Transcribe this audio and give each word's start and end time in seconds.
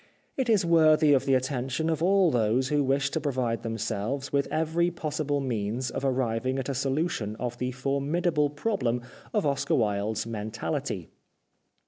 It 0.35 0.49
is 0.49 0.65
worthy 0.65 1.13
of 1.13 1.27
the 1.27 1.35
attention 1.35 1.87
of 1.87 2.01
all 2.01 2.31
those 2.31 2.69
who 2.69 2.83
wish 2.83 3.11
to 3.11 3.21
provide 3.21 3.61
themselves 3.61 4.33
with 4.33 4.47
every 4.49 4.89
possible 4.89 5.39
means 5.39 5.91
of 5.91 6.03
arriving 6.03 6.57
at 6.57 6.69
a 6.69 6.73
solution 6.73 7.35
of 7.35 7.59
the 7.59 7.69
formidable 7.71 8.49
problem 8.49 9.03
of 9.31 9.45
Oscar 9.45 9.75
Wilde's 9.75 10.25
mentality. 10.25 11.11